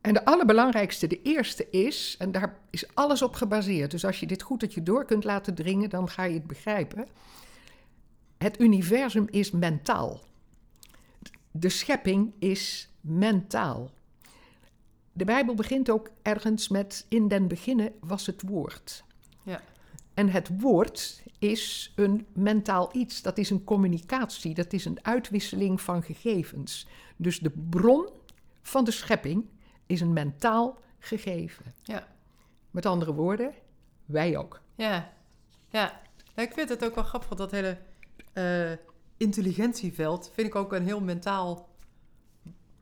[0.00, 3.90] En de allerbelangrijkste, de eerste is, en daar is alles op gebaseerd.
[3.90, 6.46] Dus als je dit goed tot je door kunt laten dringen, dan ga je het
[6.46, 7.06] begrijpen.
[8.38, 10.20] Het universum is mentaal.
[11.50, 13.90] De schepping is mentaal.
[15.12, 19.04] De Bijbel begint ook ergens met: In den beginnen was het woord.
[19.42, 19.60] Ja.
[20.14, 23.22] En het woord is een mentaal iets.
[23.22, 24.54] Dat is een communicatie.
[24.54, 26.86] Dat is een uitwisseling van gegevens.
[27.16, 28.08] Dus de bron
[28.62, 29.48] van de schepping
[29.86, 31.64] is een mentaal gegeven.
[31.82, 32.08] Ja.
[32.70, 33.54] Met andere woorden,
[34.04, 34.60] wij ook.
[34.74, 35.12] Ja,
[35.68, 36.00] ja.
[36.34, 37.78] Nou, ik vind het ook wel grappig, dat hele
[38.32, 38.72] eh,
[39.16, 41.68] intelligentieveld vind ik ook een heel mentaal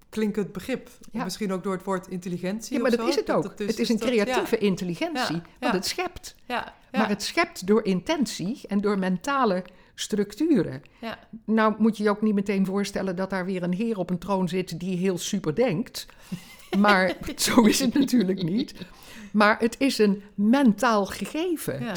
[0.09, 0.89] klinkend begrip.
[1.13, 1.25] Ja.
[1.25, 3.07] Misschien ook door het woord intelligentie Ja, maar dat zo.
[3.07, 3.43] is het ook.
[3.43, 6.35] dus het is is een dat- creatieve intelligentie, Ja, want het schept.
[6.45, 10.83] Ja, ja, Maar het schept door intentie en door mentale structuren.
[11.01, 14.11] ja, Nou moet je je ook niet meteen voorstellen dat daar weer een heer op
[14.11, 16.07] een troon zit die heel super denkt.
[16.79, 18.75] Maar zo is het natuurlijk niet.
[19.33, 21.85] Maar het is een mentaal gegeven.
[21.85, 21.95] ja,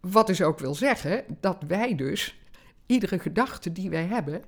[0.00, 2.38] Wat dus ook wil zeggen dat wij dus,
[2.86, 4.42] iedere gedachte die wij hebben,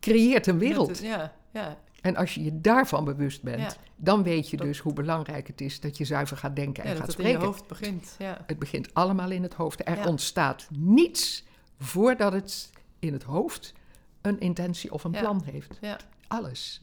[0.00, 0.98] creëert een wereld.
[0.98, 3.72] Ja, ja, En als je je daarvan bewust bent, Ja.
[3.96, 6.88] dan weet je Dat- dus hoe belangrijk het is dat je zuiver gaat denken en
[6.90, 7.54] ja dat gaat het in je spreken.
[7.54, 8.14] hoofd begint.
[8.18, 9.88] Ja, Het begint allemaal in het hoofd.
[9.88, 11.44] Er ontstaat niets
[11.78, 13.72] voordat het in het hoofd
[14.20, 15.78] een intentie of een plan heeft.
[15.80, 16.80] ja, Alles.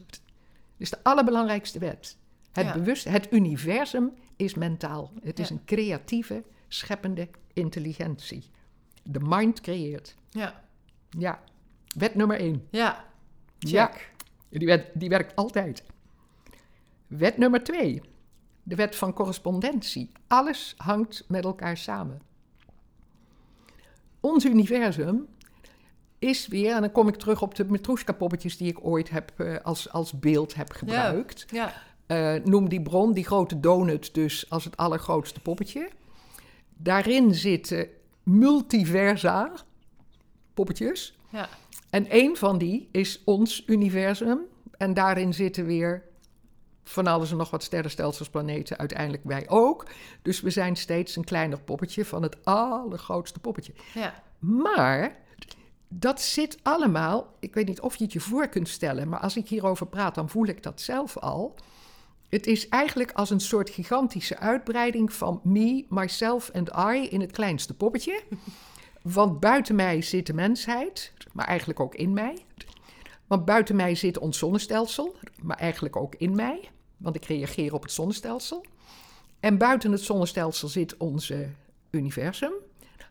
[0.76, 2.16] Dus de allerbelangrijkste wet.
[2.52, 5.12] Het, bewust, het universum is mentaal.
[5.22, 8.50] Het is een creatieve, scheppende intelligentie.
[9.02, 10.14] De mind creëert.
[10.30, 10.62] ja,
[11.18, 11.40] Ja.
[11.96, 12.66] Wet nummer één.
[12.70, 13.04] ja,
[13.58, 13.86] Ja.
[13.86, 14.12] check.
[14.58, 15.84] Die, wet, die werkt altijd.
[17.06, 18.02] Wet nummer twee.
[18.62, 20.10] De wet van correspondentie.
[20.26, 22.20] Alles hangt met elkaar samen.
[24.20, 25.26] Ons universum
[26.18, 29.56] is weer, en dan kom ik terug op de Matroeska-poppetjes die ik ooit heb, eh,
[29.62, 31.46] als, als beeld heb gebruikt.
[31.50, 31.72] Ja,
[32.06, 35.90] Eh, noem die bron, die grote donut, dus als het allergrootste poppetje.
[36.76, 37.88] Daarin zitten
[38.22, 39.52] multiversa
[40.54, 41.18] poppetjes.
[41.30, 41.48] ja,
[41.94, 44.40] En één van die is ons universum.
[44.76, 46.02] En daarin zitten weer
[46.84, 49.86] van alles en nog wat sterrenstelsels, planeten, uiteindelijk wij ook.
[50.22, 53.72] Dus we zijn steeds een kleiner poppetje van het allergrootste poppetje.
[53.94, 55.16] ja, Maar
[55.88, 59.36] dat zit allemaal, ik weet niet of je het je voor kunt stellen, maar als
[59.36, 61.54] ik hierover praat, dan voel ik dat zelf al.
[62.28, 67.32] Het is eigenlijk als een soort gigantische uitbreiding van me, myself and I in het
[67.32, 68.22] kleinste poppetje.
[69.12, 72.44] Want buiten mij zit de mensheid, maar eigenlijk ook in mij.
[73.26, 76.70] Want buiten mij zit ons zonnestelsel, maar eigenlijk ook in mij.
[76.96, 78.64] Want ik reageer op het zonnestelsel.
[79.40, 81.32] En buiten het zonnestelsel zit ons
[81.90, 82.52] universum,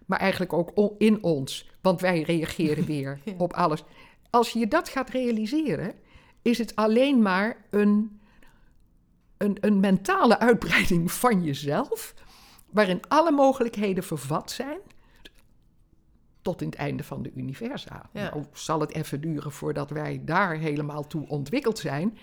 [0.06, 1.70] maar eigenlijk ook in ons.
[1.82, 3.34] Want wij reageren weer Ja.
[3.38, 3.84] op alles.
[4.30, 5.94] Als je dat gaat realiseren,
[6.42, 8.20] is het alleen maar een,
[9.38, 12.14] een, een mentale uitbreiding van jezelf,
[12.70, 14.80] waarin alle mogelijkheden vervat zijn
[16.44, 18.10] tot in het einde van de universa.
[18.14, 18.30] Ja.
[18.30, 22.18] Nou zal het even duren voordat wij daar helemaal toe ontwikkeld zijn.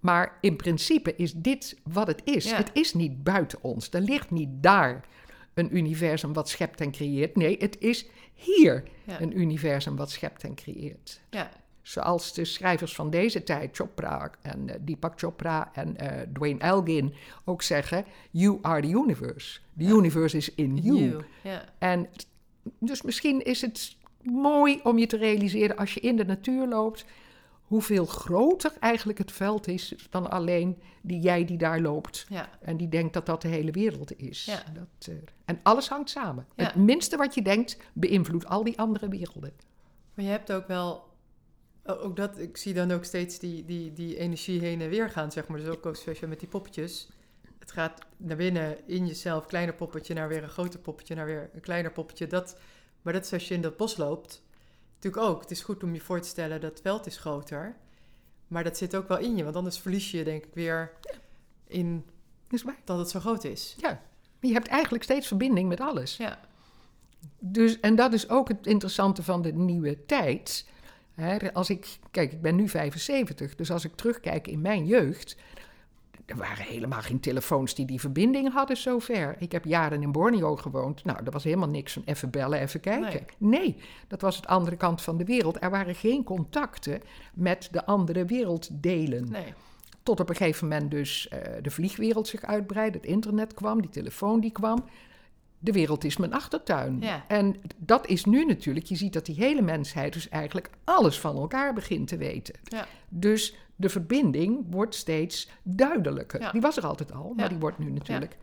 [0.00, 2.50] Maar in principe is dit wat het is.
[2.50, 2.56] Ja.
[2.56, 3.90] Het is niet buiten ons.
[3.90, 5.04] Er ligt niet daar
[5.54, 7.36] een universum wat schept en creëert.
[7.36, 11.20] Nee, het is hier ja, een universum wat schept en creëert.
[11.30, 11.50] ja,
[11.82, 17.14] Zoals de schrijvers van deze tijd, Chopra en eh, Deepak Chopra en eh, Dwayne Elgin
[17.44, 19.60] ook zeggen: You are the universe.
[19.78, 20.98] The universe is in you.
[20.98, 22.08] You, Ja, En
[22.78, 27.04] dus misschien is het mooi om je te realiseren als je in de natuur loopt,
[27.62, 32.26] hoeveel groter eigenlijk het veld is dan alleen die jij die daar loopt.
[32.28, 34.44] ja, En die denkt dat dat de hele wereld is.
[34.44, 34.62] Ja.
[34.74, 36.46] Dat, eh, en alles hangt samen.
[36.56, 36.64] Ja.
[36.64, 39.52] Het minste wat je denkt beïnvloedt al die andere werelden.
[40.14, 41.04] Maar je hebt ook wel,
[41.84, 45.32] ook dat, ik zie dan ook steeds die, die, die energie heen en weer gaan,
[45.32, 45.58] zeg maar.
[45.58, 47.08] Dus ook, ook je met die poppetjes.
[47.64, 51.50] Het gaat naar binnen in jezelf, kleiner poppetje, naar weer een groter poppetje, naar weer
[51.54, 52.26] een kleiner poppetje.
[52.26, 52.56] Dat
[53.02, 54.42] Maar dat is als je in dat bos loopt.
[54.94, 55.40] Natuurlijk ook.
[55.40, 57.76] Het is goed om je voor te stellen dat het veld is groter.
[58.48, 59.44] Maar dat zit ook wel in je.
[59.44, 60.92] Want anders verlies je denk ik weer
[61.66, 62.04] in
[62.50, 62.76] Is waar.
[62.84, 63.76] dat het zo groot is.
[63.78, 64.02] Ja.
[64.40, 66.16] Je hebt eigenlijk steeds verbinding met alles.
[66.16, 66.40] Ja,
[67.38, 70.66] Dus, en dat is ook het interessante van de nieuwe tijd.
[71.52, 75.36] Als ik, kijk, ik ben nu 75, dus als ik terugkijk in mijn jeugd.
[76.26, 79.36] Er waren helemaal geen telefoons die die verbinding hadden zover.
[79.38, 81.04] Ik heb jaren in Borneo gewoond.
[81.04, 83.26] Nou, er was helemaal niks van even bellen, even kijken.
[83.38, 83.76] Nee.
[84.08, 85.62] dat was het andere kant van de wereld.
[85.62, 87.02] Er waren geen contacten
[87.34, 89.30] met de andere werelddelen.
[89.30, 89.54] nee.
[90.02, 93.90] Tot op een gegeven moment dus eh, de vliegwereld zich uitbreidde, het internet kwam, die
[93.90, 94.84] telefoon die kwam.
[95.58, 97.00] De wereld is mijn achtertuin.
[97.00, 97.24] Ja.
[97.28, 101.36] En dat is nu natuurlijk, je ziet dat die hele mensheid dus eigenlijk alles van
[101.36, 102.54] elkaar begint te weten.
[102.64, 102.86] Ja.
[103.08, 106.40] Dus de verbinding wordt steeds duidelijker.
[106.40, 106.50] Ja.
[106.52, 107.48] Die was er altijd al, maar Ja.
[107.50, 108.36] die wordt nu natuurlijk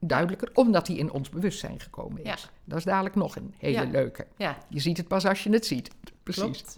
[0.00, 2.50] duidelijker, omdat die in ons bewustzijn gekomen is.
[2.64, 4.26] Dat is dadelijk nog een hele leuke.
[4.68, 5.90] Je ziet het pas als je het ziet.
[6.22, 6.42] Precies.
[6.42, 6.76] klopt.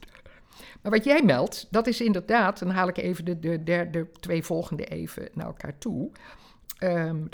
[0.83, 4.43] Maar wat jij meldt, dat is inderdaad, dan haal ik even de, de derde, twee
[4.43, 6.11] volgende even naar elkaar toe.
[6.79, 7.25] Ehm,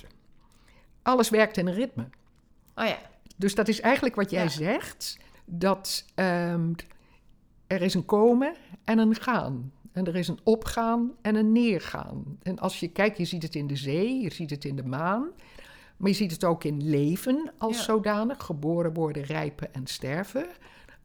[1.03, 2.09] alles werkt in een ritme.
[2.75, 2.99] Oh ja,
[3.37, 6.73] Dus dat is eigenlijk wat jij zegt, dat ehm,
[7.67, 9.73] er is een komen en een gaan.
[9.97, 12.39] En er is een opgaan en een neergaan.
[12.43, 14.85] En als je kijkt, je ziet het in de zee, je ziet het in de
[14.85, 15.29] maan.
[15.97, 17.83] Maar je ziet het ook in leven als Ja.
[17.83, 18.45] zodanig.
[18.45, 20.47] Geboren worden, rijpen en sterven.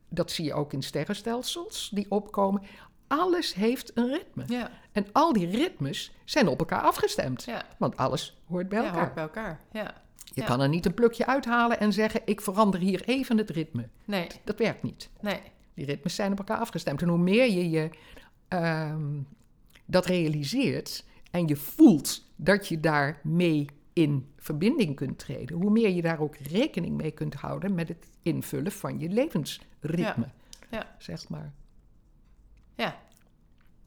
[0.10, 2.62] Dat zie je ook in sterrenstelsels die opkomen.
[3.08, 4.44] Alles heeft een ritme.
[4.48, 7.44] ja, En al die ritmes zijn op elkaar afgestemd.
[7.44, 7.66] ja.
[7.78, 9.00] Want alles hoort bij elkaar.
[9.00, 9.60] hoort bij elkaar.
[9.72, 10.02] Ja,
[10.34, 13.88] Je kan er niet een plukje uithalen en zeggen: ik verander hier even het ritme.
[14.06, 15.10] nee, Dat werkt niet.
[15.22, 15.40] nee.
[15.74, 17.02] Die ritmes zijn op elkaar afgestemd.
[17.02, 17.90] En hoe meer je, je
[18.52, 19.20] ehm,
[19.86, 26.02] dat realiseert en je voelt dat je daarmee in verbinding kunt treden, hoe meer je
[26.02, 30.30] daar ook rekening mee kunt houden met het invullen van je levensritme.
[30.72, 30.96] ja.
[30.98, 31.52] Zeg maar.
[32.76, 32.96] Ja,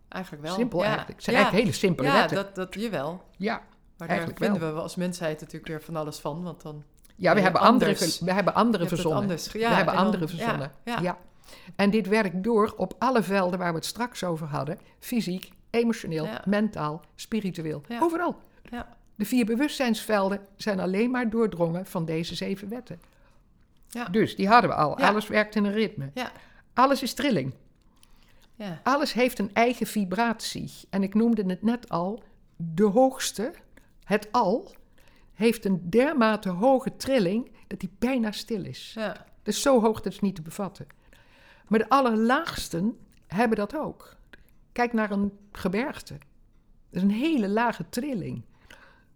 [0.08, 0.54] eigenlijk wel.
[0.54, 0.84] Simpel ja.
[0.86, 1.14] eigenlijk.
[1.16, 1.42] Het zijn ja.
[1.42, 2.36] eigenlijk hele simpele Ja, wetten.
[2.36, 3.22] dat, dat jawel.
[3.36, 3.54] Ja.
[3.54, 4.74] Maar daar Eigenlijk vinden wel.
[4.74, 6.42] we als mensheid natuurlijk weer van alles van.
[6.42, 6.84] Want dan
[7.16, 8.20] Ja, we Ja, hebben andere, anders.
[8.20, 9.20] we hebben andere verzonnen.
[9.20, 9.52] anders.
[9.52, 10.72] Ja, we hebben andere verzonnen.
[10.84, 11.18] Ja, ja.
[11.76, 16.24] En dit werkt door op alle velden waar we het straks over hadden: fysiek, emotioneel,
[16.24, 16.42] Ja.
[16.46, 17.82] mentaal, spiritueel.
[17.88, 18.00] Ja.
[18.00, 18.36] Overal.
[18.70, 18.96] ja.
[19.14, 23.00] De vier bewustzijnsvelden zijn alleen maar doordrongen van deze zeven wetten.
[23.88, 24.04] Ja.
[24.04, 24.98] Dus die hadden we al.
[24.98, 26.10] Alles werkt in een ritme.
[26.14, 26.32] Ja.
[26.72, 27.54] Alles is trilling.
[28.54, 28.80] ja.
[28.82, 30.70] Alles heeft een eigen vibratie.
[30.90, 32.22] En ik noemde het net al,
[32.56, 33.52] de hoogste,
[34.04, 34.74] het al,
[35.34, 38.96] heeft een dermate hoge trilling dat die bijna stil is.
[39.42, 40.86] is zo hoog dat is niet te bevatten.
[41.68, 44.14] Maar de allerlaagsten hebben dat ook.
[44.72, 46.12] Kijk naar een gebergte.
[46.14, 46.22] Dat
[46.90, 48.42] is een hele lage trilling.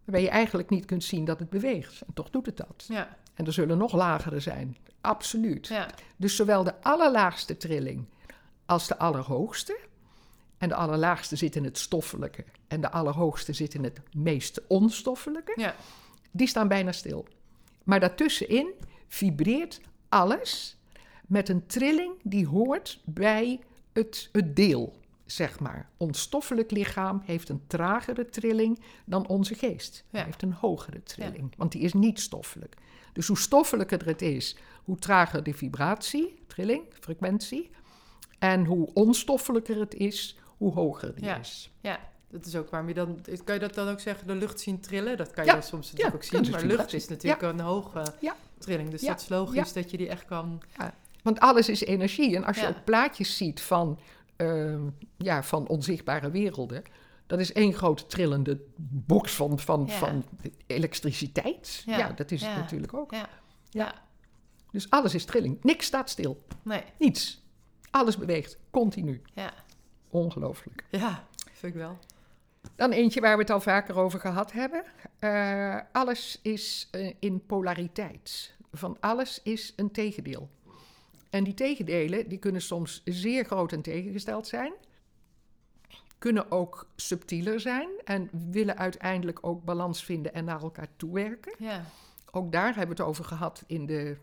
[0.05, 2.01] Waarbij je eigenlijk niet kunt zien dat het beweegt.
[2.01, 2.85] En toch doet het dat.
[2.89, 3.17] ja.
[3.35, 4.77] En er zullen nog lagere zijn.
[5.01, 5.67] Absoluut.
[5.67, 5.89] ja.
[6.17, 8.05] Dus zowel de allerlaagste trilling
[8.67, 9.79] als de allerhoogste.
[10.59, 12.45] En de allerlaagste zit in het stoffelijke.
[12.69, 15.53] En de allerhoogste zit in het meest onstoffelijke.
[15.57, 15.75] ja.
[16.31, 17.27] Die staan bijna stil.
[17.85, 18.73] Maar daartussenin
[19.09, 20.77] vibreert alles
[21.29, 23.61] met een trilling die hoort bij
[23.93, 25.88] het, het deel, zeg maar.
[25.97, 30.05] Ons stoffelijk lichaam heeft een tragere trilling dan onze geest.
[30.11, 32.75] Hij heeft een hogere trilling, want die is niet stoffelijk.
[33.12, 37.71] Dus hoe stoffelijker het is, hoe trager de vibratie, trilling, frequentie.
[38.38, 41.37] En hoe onstoffelijker het is, hoe hoger die Ja.
[41.37, 41.71] is.
[41.81, 43.21] Ja, dat is ook waarom je dan...
[43.45, 45.17] Kan je dat dan ook zeggen, de lucht zien trillen?
[45.17, 46.51] Dat kan je dan soms natuurlijk ook zien.
[46.51, 48.03] Maar lucht is natuurlijk een hoge
[48.59, 48.91] trilling.
[48.91, 50.62] Dus dat is logisch dat je die echt kan...
[51.23, 52.37] Want alles is energie.
[52.37, 52.69] En als je Ja.
[52.69, 53.99] ook plaatjes ziet van,
[54.37, 54.81] ehm,
[55.17, 56.83] ja, van onzichtbare werelden.
[57.27, 59.93] Dat is één grote trillende box van, van, Ja.
[59.93, 60.25] van
[60.67, 61.83] elektriciteit.
[61.87, 63.11] Ja, Ja, dat is het natuurlijk ook.
[63.13, 63.19] Ja.
[63.19, 63.27] Ja.
[63.71, 63.95] Ja.
[64.71, 65.59] Dus alles is trilling.
[65.63, 66.43] Niks staat stil.
[66.63, 66.83] Nee.
[66.99, 67.43] Niets.
[67.91, 68.59] Alles beweegt.
[68.71, 69.23] Continu.
[69.35, 69.53] Ja.
[70.11, 70.85] Ongelooflijk.
[70.91, 71.99] Ja, vind ik wel.
[72.77, 74.85] Dan eentje waar we het al vaker over gehad hebben.
[75.19, 78.55] Eh, alles is eh, in polariteit.
[78.73, 80.49] Van alles is een tegendeel.
[81.31, 84.73] En die tegendelen die kunnen soms zeer groot en tegengesteld zijn.
[86.19, 91.55] Kunnen ook subtieler zijn en willen uiteindelijk ook balans vinden en naar elkaar toewerken.
[91.59, 91.85] Ja.
[92.31, 94.17] Ook daar hebben we het over gehad in de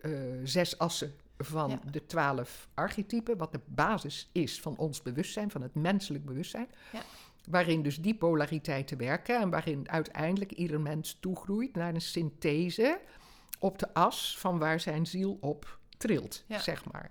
[0.00, 0.10] eh,
[0.44, 1.80] zes assen van Ja.
[1.90, 6.68] de twaalf archetypen, wat de basis is van ons bewustzijn, van het menselijk bewustzijn.
[6.92, 7.02] Ja.
[7.50, 13.00] Waarin dus die polariteiten werken en waarin uiteindelijk ieder mens toegroeit naar een synthese
[13.58, 16.58] op de as van waar zijn ziel op trilt, Ja.
[16.58, 17.10] zeg maar.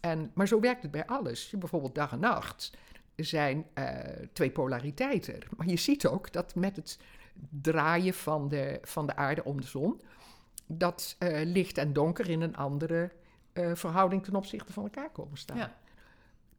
[0.00, 1.50] En, maar zo werkt het bij alles.
[1.50, 2.70] Je, bijvoorbeeld dag en nacht
[3.16, 3.86] zijn eh,
[4.32, 5.38] twee polariteiten.
[5.56, 6.98] Maar je ziet ook dat met het
[7.50, 10.00] draaien van de, van de aarde om de zon,
[10.66, 13.10] dat eh, licht en donker in een andere
[13.52, 15.56] eh, verhouding ten opzichte van elkaar komen staan.
[15.56, 15.76] Ja.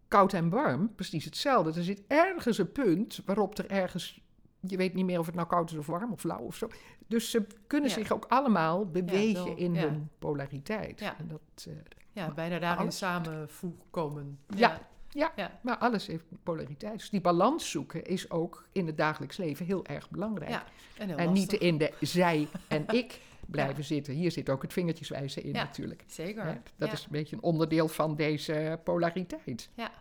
[0.08, 1.80] Koud en warm, precies hetzelfde.
[1.80, 4.22] Er zit ergens een punt waarop er ergens...
[4.67, 6.67] Je weet niet meer of het nou koud is of warm of flauw of zo.
[7.08, 7.95] Dus ze kunnen Ja.
[7.95, 9.82] zich ook allemaal bewegen in ja.
[9.82, 11.00] hun polariteit.
[11.00, 11.17] Ja.
[11.17, 11.74] En dat, eh,
[12.12, 14.39] Ja, bijna daarin alles- samen voorkomen.
[14.56, 14.80] Ja.
[15.10, 15.32] Ja.
[15.36, 15.60] ja.
[15.62, 16.98] maar alles heeft polariteit.
[16.98, 20.50] Dus die balans zoeken is ook in het dagelijks leven heel erg belangrijk.
[20.52, 20.63] Ja,
[20.98, 24.13] En, heel en niet in de zij en ik blijven zitten.
[24.13, 25.63] Hier zit ook het vingertjeswijzen in Ja.
[25.63, 26.04] natuurlijk.
[26.08, 26.62] Zeker.
[26.76, 29.69] Dat is een beetje een onderdeel van deze polariteit.
[29.74, 29.91] Ja.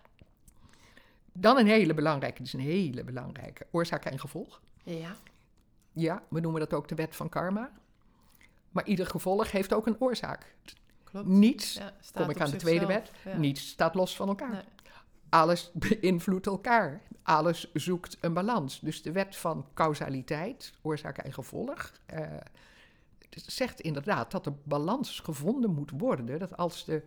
[1.41, 4.61] Dan een hele belangrijke, dit is een hele belangrijke, oorzaak en gevolg.
[4.83, 5.17] Ja.
[5.93, 7.71] Ja, we noemen dat ook de wet van karma.
[8.71, 10.55] Maar ieder gevolg heeft ook een oorzaak.
[11.05, 11.27] Klopt.
[11.27, 13.37] Niets, Ja, staat kom ik aan de tweede wet, Ja.
[13.37, 14.51] niets staat los van elkaar.
[14.51, 14.63] Nee.
[15.29, 15.71] Alles
[16.01, 17.01] beïnvloedt elkaar.
[17.23, 18.81] Alles zoekt een balans.
[18.81, 22.23] Dus de wet van causaliteit, oorzaak en gevolg, eh,
[23.31, 26.39] zegt inderdaad dat er balans gevonden moet worden.
[26.39, 27.03] Dat als, de,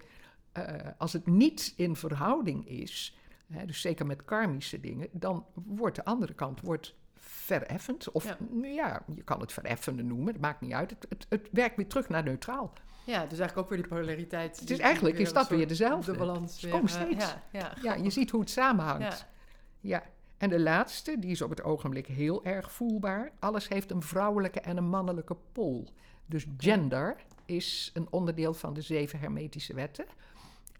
[0.51, 0.65] eh,
[0.97, 3.15] als het niet in verhouding is,
[3.51, 8.11] hè, dus zeker met karmische dingen, dan wordt de andere kant wordt vereffend.
[8.11, 8.37] Of Ja.
[8.61, 9.03] ja.
[9.15, 10.89] je kan het vereffende noemen, het maakt niet uit.
[10.89, 12.73] Het, het, het werkt weer terug naar neutraal.
[13.05, 14.67] Ja, dus eigenlijk ook weer die polariteit.
[14.67, 16.11] die eigenlijk is dat weer dezelfde.
[16.11, 16.73] De balans weer.
[16.73, 17.25] eh, steeds.
[17.25, 19.01] Ja, ja, Ja, je ziet hoe het samenhangt.
[19.19, 19.29] Ja.
[19.79, 20.03] Ja,
[20.37, 23.31] en de laatste, die is op het ogenblik heel erg voelbaar.
[23.39, 25.87] Alles heeft een vrouwelijke en een mannelijke pool.
[26.25, 30.05] Dus gender is een onderdeel van de zeven hermetische wetten.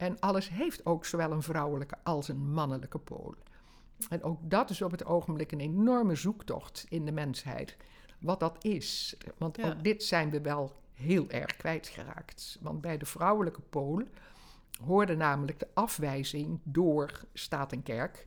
[0.02, 3.36] En alles heeft ook zowel een vrouwelijke als een mannelijke pool.
[4.10, 7.78] En ook dat is op het ogenblik een enorme zoektocht in de mensheid.
[8.20, 9.18] Wat dat is.
[9.38, 9.70] Want Ja.
[9.70, 12.58] ook dit zijn we wel heel erg kwijtgeraakt.
[12.62, 14.04] Want bij de vrouwelijke pool
[14.84, 18.26] hoorde namelijk de afwijzing door staat en kerk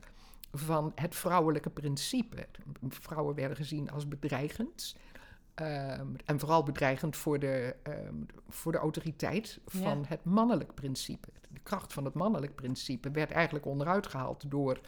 [0.51, 2.47] van het vrouwelijke principe.
[2.89, 4.95] Vrouwen werden gezien als bedreigend.
[5.55, 8.15] Ehm, en vooral bedreigend voor de, ehm,
[8.49, 10.07] voor de autoriteit van Ja.
[10.07, 11.27] het mannelijk principe.
[11.49, 14.79] De kracht van het mannelijk principe werd eigenlijk onderuit gehaald door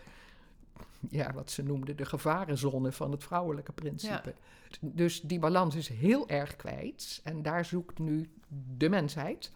[1.09, 4.33] ja, wat ze noemden de gevarenzone van het vrouwelijke principe.
[4.81, 7.21] Dus die balans is heel erg kwijt.
[7.23, 8.29] En daar zoekt nu
[8.77, 9.51] de mensheid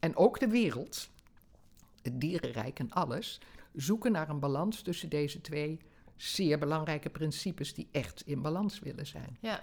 [0.00, 1.10] en ook de wereld,
[2.02, 3.40] het dierenrijk en alles,
[3.72, 5.78] zoeken naar een balans tussen deze twee
[6.16, 9.36] zeer belangrijke principes die echt in balans willen zijn.
[9.40, 9.60] ja.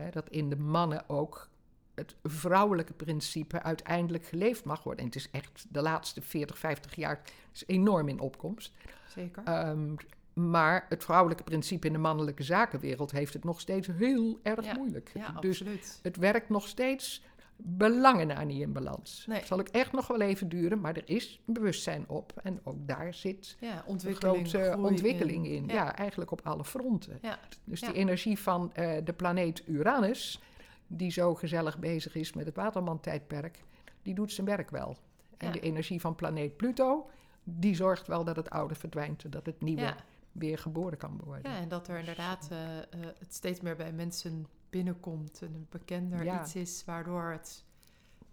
[0.00, 1.48] Hè, dat in de mannen ook
[1.94, 5.00] het vrouwelijke principe uiteindelijk geleefd mag worden.
[5.04, 7.20] En het is echt de laatste 40, 50 jaar
[7.52, 8.72] is enorm in opkomst.
[9.08, 9.42] zeker.
[9.44, 9.94] Ehm,
[10.32, 14.74] maar het vrouwelijke principe in de mannelijke zakenwereld heeft het nog steeds heel erg Ja,
[14.74, 15.10] moeilijk.
[15.14, 15.98] ja, dus absoluut.
[16.02, 17.22] het werkt nog steeds
[17.62, 19.24] belangen niet in balans.
[19.26, 19.38] Nee.
[19.38, 22.32] Het zal ook echt nog wel even duren, maar er is bewustzijn op.
[22.42, 24.48] En ook daar zit Ja, een ontwikkeling.
[24.48, 25.66] grote ontwikkeling in.
[25.66, 25.74] Ja.
[25.74, 25.96] Ja.
[25.96, 27.18] eigenlijk op alle fronten.
[27.22, 27.38] Ja.
[27.64, 30.40] Dus die energie van eh, de planeet Uranus,
[30.86, 33.62] die zo gezellig bezig is met het Waterman-tijdperk,
[34.02, 34.96] die doet zijn werk wel.
[35.36, 37.10] En de energie van planeet Pluto,
[37.44, 39.94] die zorgt wel dat het oude verdwijnt en dat het nieuwe
[40.32, 41.52] weer geboren kan worden.
[41.52, 42.84] Ja, en dat er inderdaad eh, eh,
[43.18, 46.42] het steeds meer bij mensen binnenkomt en een bekender Ja.
[46.42, 47.64] iets is waardoor het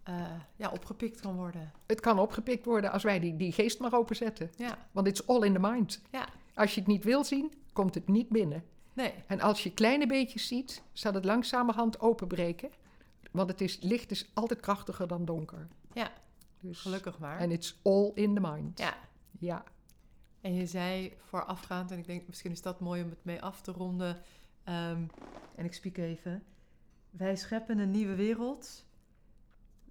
[0.04, 1.72] eh, ja, opgepikt kan worden.
[1.88, 4.52] Het kan opgepikt worden als wij die, die geest maar openzetten.
[4.58, 6.02] Ja, Want it's all in the mind.
[6.12, 8.64] ja, Als je het niet wil zien, komt het niet binnen.
[8.94, 12.70] nee, En als je kleine beetjes ziet, zal het langzamerhand openbreken.
[13.32, 15.68] Want het is, licht is altijd krachtiger dan donker.
[15.94, 16.12] ja,
[16.60, 17.40] Dus, gelukkig maar.
[17.40, 18.80] En it's all in the mind.
[18.80, 18.98] Ja,
[19.40, 19.64] Ja.
[20.42, 23.62] en je zei voorafgaand, en ik denk misschien is dat mooi om het mee af
[23.62, 24.22] te ronden.
[24.68, 25.02] Ehm,
[25.56, 26.44] en ik spiek even.
[27.10, 28.86] Wij scheppen een nieuwe wereld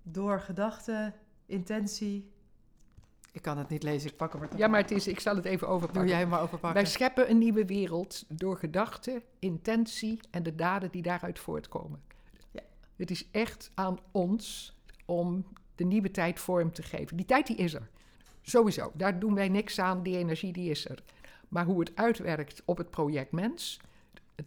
[0.03, 1.13] door gedachte,
[1.47, 2.31] intentie.
[3.33, 5.21] Ik kan het niet lezen, ik pak hem er toch ja, maar het is, ik
[5.21, 6.09] zal het even Doe overpakken.
[6.09, 6.83] jij maar overpakken.
[6.83, 12.03] Wij scheppen een nieuwe wereld door gedachten, intentie en de daden die daaruit voortkomen.
[12.51, 12.61] Ja.
[12.97, 17.17] Het is echt aan ons om de nieuwe tijd vorm te geven.
[17.17, 17.89] Die tijd die is er.
[18.43, 18.91] Sowieso.
[18.95, 20.03] Daar doen wij niks aan.
[20.03, 21.03] Die energie die is er.
[21.49, 23.81] Maar hoe het uitwerkt op het project mens,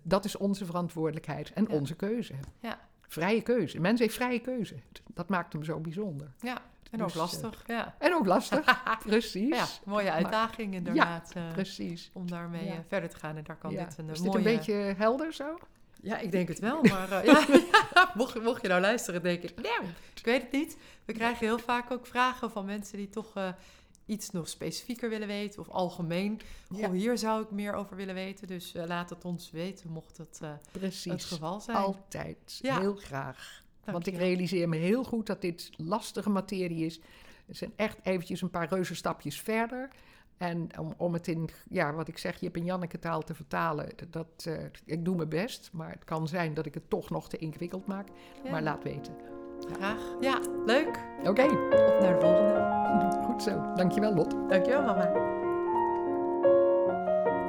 [0.02, 1.76] dat is onze verantwoordelijkheid en Ja.
[1.76, 2.34] onze keuze.
[2.60, 2.80] Ja.
[3.08, 3.80] Vrije keuze.
[3.80, 4.76] Mens heeft vrije keuze.
[5.14, 6.32] Dat maakt hem zo bijzonder.
[6.40, 6.58] Ja,
[6.92, 7.64] en Dus, ook lastig.
[7.68, 7.96] ja.
[8.00, 8.84] En ook lastig.
[9.06, 9.56] Precies.
[9.56, 11.32] ja, mooie uitdaging inderdaad.
[11.36, 12.10] eh, Precies.
[12.14, 12.72] om daarmee Ja.
[12.74, 13.38] eh, verder te gaan.
[13.38, 13.84] En daar kan Ja.
[13.86, 14.38] dit een eh, Is dit mooie...
[14.38, 15.58] een beetje helder zo?
[16.02, 16.84] Ja, ik denk het wel.
[16.84, 17.46] Maar eh, ja,
[17.94, 19.62] ja, mocht, mocht je nou luisteren, denk ik...
[19.62, 19.84] Nou,
[20.16, 20.78] ik weet het niet.
[21.06, 23.50] We krijgen heel vaak ook vragen van mensen die toch eh,
[24.10, 25.60] iets nog specifieker willen weten.
[25.60, 26.40] Of algemeen.
[26.70, 26.92] Goh, Ja.
[26.92, 28.48] hier zou ik meer over willen weten.
[28.48, 31.12] Dus eh, laat het ons weten, mocht het eh, Precies.
[31.12, 31.78] het geval zijn.
[31.78, 32.60] Altijd.
[32.62, 32.80] Ja.
[32.80, 33.64] Heel graag.
[33.86, 37.00] Want ik realiseer me heel goed dat dit lastige materie is.
[37.46, 39.90] Het zijn echt eventjes een paar reuzenstapjes verder.
[40.38, 43.90] En om, om het in, ja, wat ik zeg, Jip en Janneke taal te vertalen,
[44.10, 45.70] dat, eh, ik doe mijn best.
[45.74, 48.08] Maar het kan zijn dat ik het toch nog te ingewikkeld maak.
[48.44, 48.52] Ja.
[48.52, 49.16] Maar laat weten.
[49.76, 50.00] Graag.
[50.20, 51.00] Ja, leuk.
[51.26, 52.60] Oké, Op naar de volgende.
[53.28, 53.74] goed zo.
[53.76, 54.36] Dankjewel, Lot.
[54.50, 55.12] Dankjewel, mama.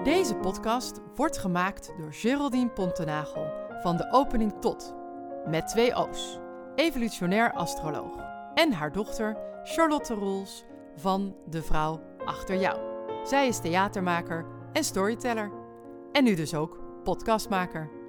[0.04, 3.46] Deze podcast wordt gemaakt door Geraldine Pontenagel
[3.82, 4.94] van de Opening Tot,
[5.46, 6.38] met twee O's,
[6.74, 8.16] evolutionair astroloog,
[8.54, 10.64] en haar dochter Charlotte Roels
[10.96, 12.78] van De Vrouw Achter Jou.
[13.24, 15.50] Zij is theatermaker en storyteller.
[16.12, 17.99] En nu dus ook podcastmaker.